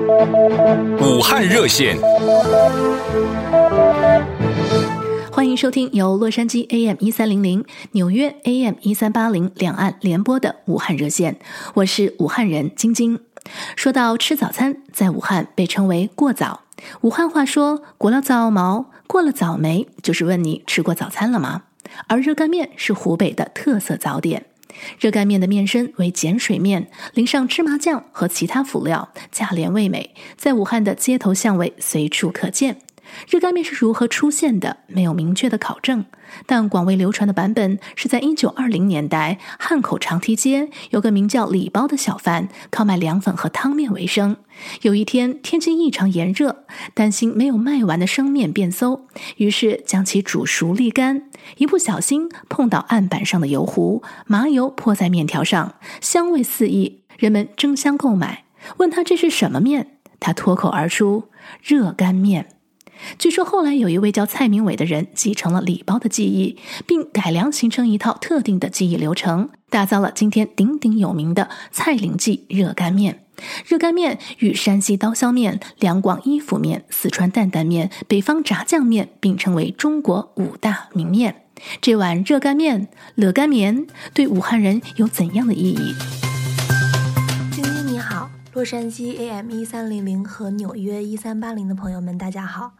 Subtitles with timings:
[0.00, 1.98] 武汉热线，
[5.30, 7.62] 欢迎收听由洛杉矶 AM 一三零零、
[7.92, 11.38] 纽约 AM 一三八零两岸联播的武汉热线，
[11.74, 13.20] 我是武汉人晶晶。
[13.76, 16.62] 说到吃早餐，在武汉被称为过早。
[17.02, 21.64] 武汉话说“过了早毛，过了早没”，就是问你吃过早餐了吗？
[22.06, 24.46] 而热干面是湖北的特色早点。
[24.98, 32.78] 热干面的面身为碱水面，淋上芝麻酱和其他辅料，价廉味美，在武汉的街头巷尾随处可见。
[33.28, 34.78] 热干面是如何出现的？
[34.86, 36.04] 没有明确的考证，
[36.46, 44.36] 但广为流传的版本是在一九二零年代，汉口长堤街有个名叫李包的小贩，靠卖凉粉和汤面为生。
[44.82, 46.64] 有一天天气异常炎热，
[46.94, 51.30] 担心没有卖完的生面变馊，于是将其煮熟沥干。
[51.56, 58.44] 一不小心碰到案板上的油壶，麻油泼在面条上，香味四溢，人们争相购买。
[58.76, 61.28] 问他这是什么面，他脱口而出：
[61.62, 62.59] 热干面。
[63.18, 73.24] 据说后来有一位叫蔡明伟的人继承了李包的技艺，并改良形成一套特定的技艺流程，打造了今天鼎鼎有名的蔡林记热干面。
[73.66, 81.44] 热干面与山西刀削面、两广伊府面、四川担担面、北方炸酱面并称为中国五大名面。
[81.80, 85.94] 这碗热干面、热干面对武汉人有怎样的意义？
[87.50, 92.72] 晶晶你好，洛杉矶 AM 一三零零和纽约一三八零的朋友们，大家好。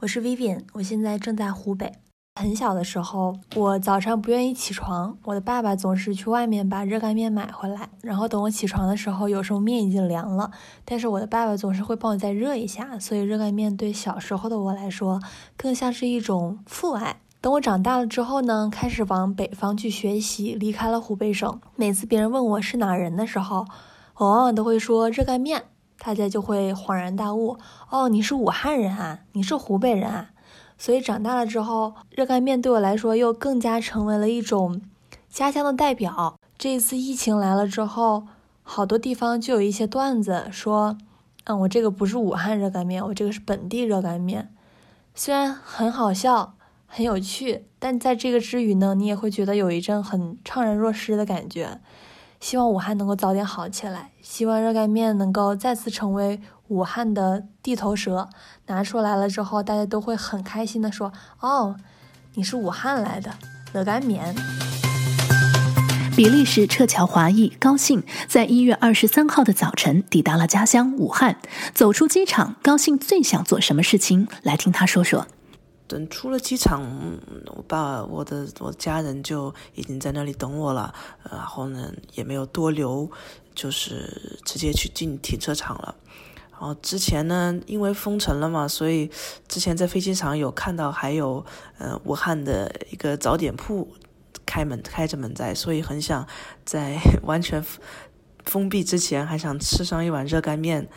[0.00, 1.90] 我是 Vivian，我现在正在湖北。
[2.38, 10.50] 很小的时候，我早上不愿意起床，我的爸爸总是去外面把热干面买回来，然后等我起床的时候，有时候面已经凉了，
[10.84, 15.18] 但是我的爸爸总是会帮我再热一下，所以热干面对小时候的我来说，
[15.56, 17.16] 更像是一种父爱。
[17.40, 21.58] 等我长大了之后呢，开始往北方去学习，离开了湖北省。
[21.74, 23.64] 每次别人问我是哪人的时候，
[24.16, 25.64] 我往往都会说热干面。
[25.98, 27.58] 大家就会恍然大悟，
[27.90, 30.30] 哦，你是武汉人啊，你是湖北人啊，
[30.78, 34.80] 所以长大了之后，热干面对我来说又更加成为了一种
[35.28, 36.38] 家乡的代表。
[36.58, 38.28] 这一次疫情来了之后，
[38.62, 40.96] 好多地方就有一些段子说，
[41.44, 44.52] 嗯，我这个不是武汉热干面，我这个是本地热干面。
[45.14, 46.54] 虽然很好笑，
[46.86, 51.80] 很有趣，但在这个之余呢，你也会觉得有一阵很怅然若失的感觉。
[52.46, 58.28] 希望武汉能够早点好起来，希望热干面能够再次成为武汉的地头蛇，
[58.66, 61.12] 拿出来了之后，大家都会很开心的说
[61.42, 61.74] ：“哦，
[62.34, 63.32] 你是武汉来的
[63.72, 64.32] 热干面。”
[66.14, 71.38] 比利时撤侨华裔高兴在一月二十三号的早晨抵达了家乡武汉，
[71.74, 74.28] 走出机场，高兴最想做什么事情？
[74.42, 75.26] 来听他说说。
[75.88, 76.82] 等出了机场，
[77.46, 80.94] 我爸、我的、我家人就已经在那里等我了。
[81.30, 83.10] 然后呢，也没有多留，
[83.54, 85.94] 就是直接去进停车场了。
[86.50, 89.10] 然后之前呢，因为封城了嘛，所以
[89.46, 91.44] 之前在飞机场有看到还有
[91.78, 93.88] 呃武汉的一个早点铺
[94.46, 96.26] 开门开着门在，所以很想
[96.64, 97.62] 在 完全
[98.44, 100.88] 封闭之前还想吃上一碗热干面。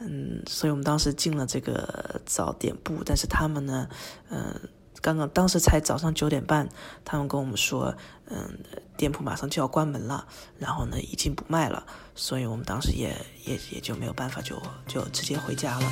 [0.00, 3.88] 嗯，所以我们当时进了这个早点部，但是他们呢，
[4.30, 4.54] 嗯，
[5.00, 6.68] 刚刚当时才早上九点半，
[7.04, 7.94] 他们跟我们说，
[8.30, 8.58] 嗯，
[8.96, 10.26] 店铺马上就要关门了，
[10.58, 13.14] 然后呢，已经不卖了，所以我们当时也
[13.44, 14.56] 也也就没有办法就，
[14.86, 15.86] 就就直接回家了。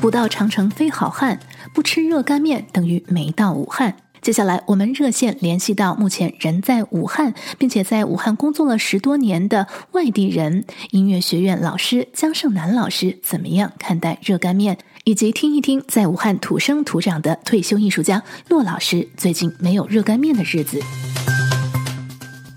[0.00, 1.40] 不到长城非好汉，
[1.74, 3.96] 不吃热干面等于没到武汉。
[4.22, 14.76] 接下来，我们热线联系到目前人在武汉，并且在武汉工作了十多年的外地人，音乐学院老师姜胜男老师，怎么样看待热干面？
[15.04, 20.78] 以及听一听在武汉土生土长的退休艺术家骆老师最近没有热干面的日子。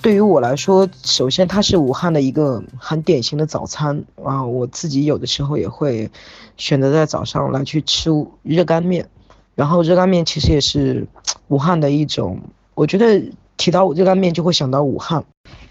[0.01, 6.11] 对于我来说，首先它是武汉的一个很典型的早餐啊，我自己有的时候也会
[6.57, 8.09] 选择在早上来去吃
[8.41, 9.07] 热干面。
[9.55, 11.07] 然后热干面其实也是
[11.47, 12.39] 武汉的一种，
[12.73, 15.23] 我觉得提到热干面就会想到武汉。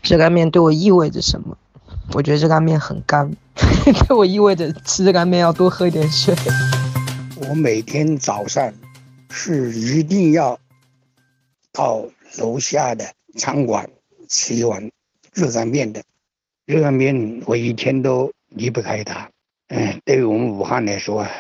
[0.03, 1.57] 热干面对我意味着什么？
[2.15, 3.31] 我觉得热干面很干，
[4.09, 6.35] 对我意味着吃热干面要多喝一点水。
[7.49, 8.73] 我每天早上
[9.31, 10.59] 是一定要
[11.73, 12.05] 到
[12.39, 13.05] 楼下的
[13.37, 13.89] 餐馆
[14.29, 14.91] 吃一碗
[15.33, 16.03] 热干面的。
[16.67, 19.29] 热干面我一天都离不开它。
[19.69, 21.31] 嗯，对于我们武汉来说啊。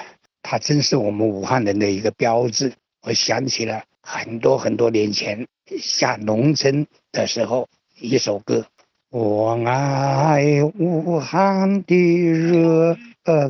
[0.43, 2.73] 它真是我们武汉人的一个标志。
[3.03, 5.47] 我想起了很多很多年前
[5.81, 7.69] 下农村的时候，
[8.01, 8.67] 一首歌：
[9.11, 12.97] 我爱武汉的热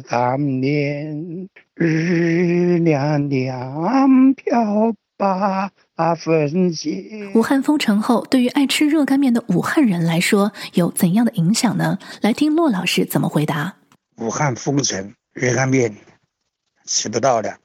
[0.06, 5.70] 干面，日亮亮飘八
[6.14, 7.30] 分钱。
[7.34, 11.98] 武汉封城后，对于爱吃热干面的武汉人来说，有怎样的影响呢？
[12.20, 13.76] 来听骆老师怎么回答。
[14.16, 15.94] 武汉封城，热干面
[16.84, 17.58] 吃不到的，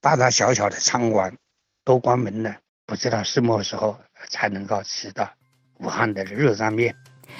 [0.00, 1.36] 大大小小的餐馆
[1.84, 2.56] 都关门了，
[2.86, 3.98] 不知道什么时候
[4.28, 5.32] 才能够吃到
[5.78, 6.96] 武汉的热干面。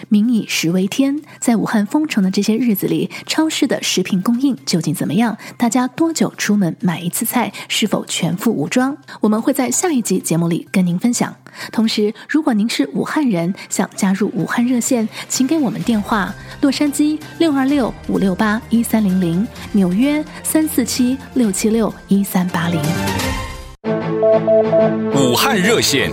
[0.08, 5.36] 民以食为天，在武汉封城的这些日子里，超市的食品供应究竟怎么样？
[5.56, 7.52] 大家多久出门买一次菜？
[7.68, 8.96] 是否全副武装？
[9.20, 11.34] 我们会在下一集节目里跟您分享。
[11.70, 22.80] 同时，如果您是武汉人，想加入武汉热线，请给我们电话：洛杉矶六二六五六八一三零零，纽约三四七六七六一三八零。
[25.14, 26.10] 武汉热线。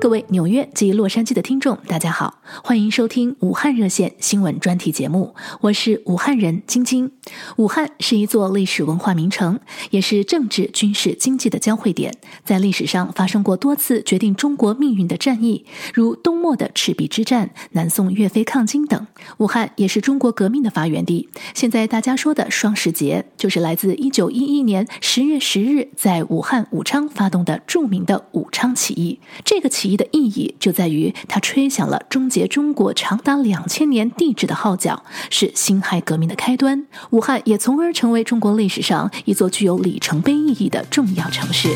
[0.00, 7.12] 各位纽约及洛杉矶的听众，大家好，欢迎收听武汉热线新闻专题节目，我是武汉人晶晶。
[7.56, 9.60] 武汉是一座历史文化名城，
[9.90, 12.14] 也是政治、军事、经济的交汇点，
[12.46, 19.06] 在历史上发生过多次决定中国命运的战役，如东漠的赤壁之战、南宋岳飞抗金等。
[19.36, 21.28] 武汉也是中国革命的发源地。
[21.52, 29.20] 现在大家说的双十节，就是来自一九一一年十月十日在武汉武昌发动的著名的武昌起义。
[29.44, 36.86] 这个起一的意义就在于，它吹响了终结中国长达两千年帝制的号角，是辛亥革命的开端。
[37.10, 41.68] 武汉也从而成为中国历史上一座具有里程碑意义的重要城市。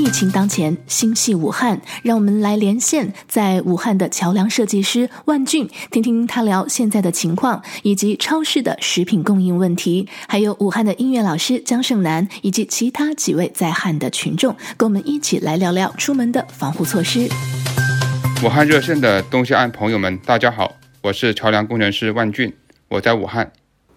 [0.00, 10.08] 疫情当前，心系武汉，让我们来连线在武汉的桥梁设计师万俊，听听他聊现在的情况，以及超市的食品供应问题。
[10.26, 17.28] 还有武汉的音乐老师江胜男，以及其他几位在汉的群众，跟我们一起来聊聊出门的防护措施。
[18.42, 22.50] 武汉热线的东西岸朋友们，大家好，我是桥梁工程师万俊，
[22.88, 23.52] 我在武汉，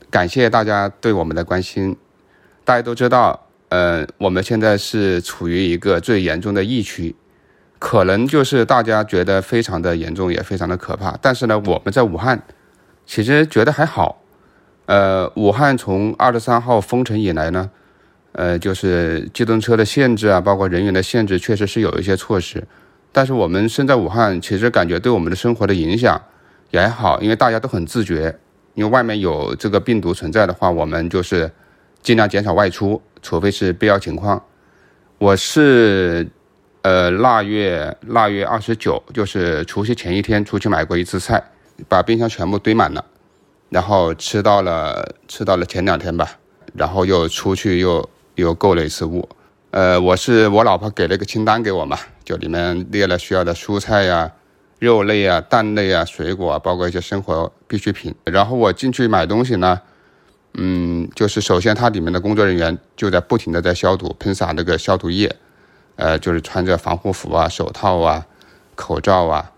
[0.10, 1.96] 感谢大家对我们的关心。
[2.66, 3.43] 大家都知道。
[3.74, 7.16] 呃，我们现在是处于一个最严重的疫区，
[7.80, 11.18] 可能就是大家觉得非常的严重，也非常的可怕。
[11.20, 12.40] 但是呢，我们在武汉
[13.04, 14.22] 其实觉得还好。
[14.86, 17.72] 呃，武汉从二十三号封城以来呢，
[18.34, 22.64] 呃，就是机动车的限制啊，包括人员的限制，确实是有一些措施。
[23.12, 26.22] 但是我们身在武汉，其实感觉对我们的生活的影响
[26.69, 28.38] 也还好，因为大家都很自觉。
[28.76, 31.52] 因为外面有这个病毒存在的话，我们就是
[32.04, 33.02] 尽量减少外出。
[33.26, 34.44] 除非是必要情况，
[35.18, 36.28] 我是，
[36.82, 41.42] 呃，腊月腊月二十九，就是除夕前一天出去买过一次菜，
[41.88, 43.06] 把冰箱全部堆满了，
[43.70, 46.38] 然后吃到了吃到了前两天吧，
[46.74, 49.30] 然后又出去又又购了一次物，
[49.72, 54.30] 呃，我是我老婆给了一个清单给我嘛，就里面列了需要的蔬菜呀、
[54.80, 59.80] 肉类啊、蛋类啊、水果啊，包括一些生活必需品，然后我进去买东西呢。
[60.56, 65.36] 嗯，就是首先，它里面的工作人员就在不停的在消毒，喷洒那个消毒液，
[65.96, 68.24] 呃，就是穿着防护服啊、手套啊、
[68.76, 69.52] 口罩啊，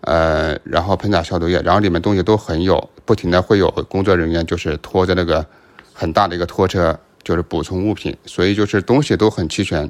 [0.00, 5.46] 呃，然后喷洒消毒液，然后里面东西都很有，不停的会有工作人员就是拖着那个
[5.92, 9.88] 很大的一个拖车，就是补充物品，所以就是东西都很齐全，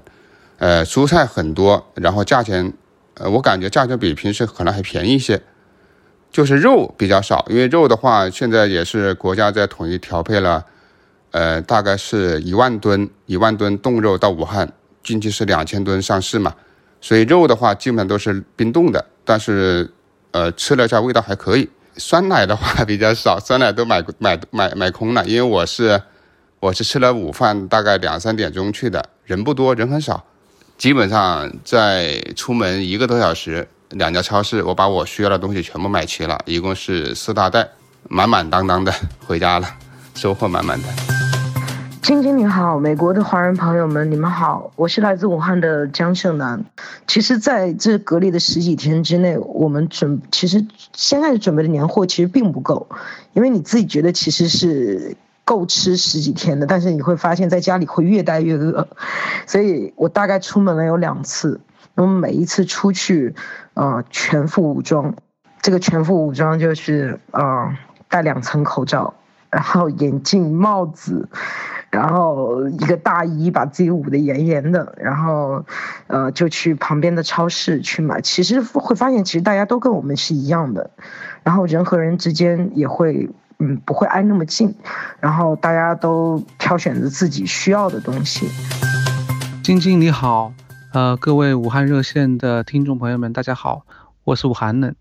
[0.58, 2.70] 呃，蔬菜很多，然后价钱，
[3.14, 5.40] 呃，我感觉价钱比平时可能还便宜一些。
[6.32, 10.64] 就是肉比较少，因为肉的话，现在也是国家在统一调配了，
[11.32, 14.72] 呃，大概是一万吨，一万吨冻肉到武汉，
[15.02, 16.54] 近期是两千吨上市嘛，
[17.00, 19.90] 所以肉的话基本都是冰冻的，但是，
[20.30, 21.68] 呃，吃了一下味道还可以。
[21.96, 26.00] 酸奶的话 比较少，酸奶都买买买买空了，因为我是
[26.60, 30.24] 我是吃了午饭，大概两三点钟去的，人不多，人很少，
[30.78, 33.66] 基本上在出门一个多小时。
[33.90, 37.68] 两家超市，我把我需要的东西全部买齐了，一共是四大袋，
[38.08, 38.92] 满满当当的
[39.26, 39.66] 回家了，
[40.14, 40.88] 收获满满的。
[42.00, 46.64] 晶晶你好，美国的华人朋友们，你们好，我是来自武汉的姜胜男。
[47.08, 52.88] 其实在这隔离的十几天之内，我们准其实现在准备的年货其实并不够，
[53.32, 58.86] 因为你自己觉得其实是够吃十几天的，但是你会发现在家里会越待越饿，
[59.46, 61.60] 所以我大概出门了有两次。
[61.94, 63.34] 那么每一次出去，
[63.74, 65.14] 呃，全副武装。
[65.60, 67.76] 这个全副武装就是，呃，
[68.08, 69.12] 戴两层口罩，
[69.50, 71.28] 然后眼镜、帽子，
[71.90, 75.64] 然后一个大衣把自己捂得严严的，然后，
[76.06, 78.20] 呃，就去旁边的超市去买。
[78.22, 80.90] 其实会发现，其实大家都跟我们是一样的，
[81.42, 83.28] 然后人和人之间也会，
[83.60, 84.74] 嗯，不会挨那么近，
[85.20, 88.48] 然后大家都挑选着自己需要的东西。
[89.62, 90.52] 晶晶你好。
[90.92, 93.86] 呃，各位武汉热线的听众朋友们，大家好，
[94.24, 94.96] 我是武汉人。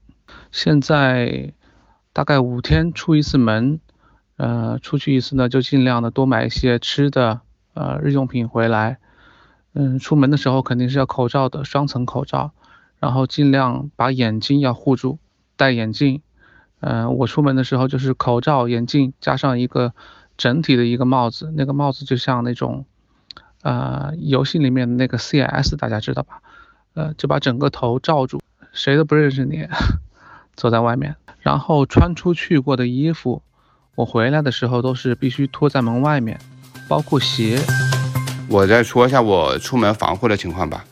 [0.51, 1.53] 现在
[2.13, 3.79] 大概五天出一次门，
[4.37, 7.41] 呃，出去一次呢，就尽量的多买一些吃的，
[7.73, 8.97] 呃，日用品回来。
[9.73, 12.51] 嗯，出门的时候肯定是要口罩的，双层口罩，
[12.99, 15.17] 然后尽量把眼睛要护住，
[15.55, 16.21] 戴眼镜。
[16.81, 19.93] 嗯、呃，我出门的时候就是口罩、眼镜加上一个
[20.37, 22.85] 整体的一个帽子，那个帽子就像那种，
[23.61, 26.41] 呃，游戏里面的那个 CS，大家知道吧？
[26.93, 29.67] 呃，就把整个头罩住，谁都不认识你，
[30.55, 31.15] 走在外面。
[31.41, 33.41] 然后穿出去过的衣服，
[33.95, 36.39] 我回来的时候都是必须脱在门外面，
[36.87, 37.59] 包括鞋。
[38.49, 40.83] 我再说一下我出门防护的情况吧。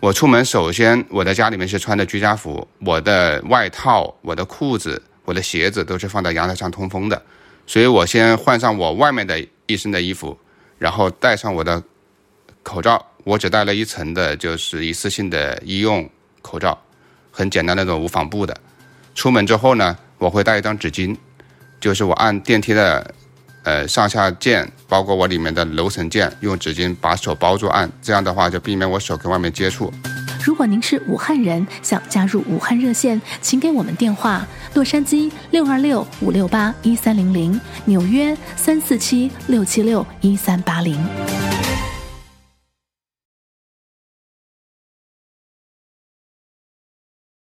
[0.00, 7.22] 我出门首先我在家里面是穿的居家服，我的外套、我的裤子、我的鞋子都是放在阳台上通风的，
[7.66, 10.38] 所以我先换上我外面的一身的衣服，
[10.78, 11.82] 然后戴上我的
[12.62, 13.06] 口罩。
[13.24, 16.08] 我只戴了一层的，就是一次性的医用
[16.40, 16.76] 口罩，
[17.30, 18.56] 很简单那种无纺布的。
[19.14, 21.16] 出门之后呢，我会带一张纸巾，
[21.80, 23.14] 就是我按电梯的。
[23.64, 29.88] 呃，上下键包括我里面的楼层键，用纸巾把手包住按，这样的话就避免我手跟外面接触。
[30.44, 40.98] 如果您是武汉人，想加入武汉热线，请给我们电话：洛杉矶六二六五六八一三零零，纽约三四七六七六一三八零。